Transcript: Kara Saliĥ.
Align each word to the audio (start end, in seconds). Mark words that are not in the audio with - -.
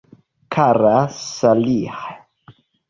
Kara 0.55 0.95
Saliĥ. 1.19 2.03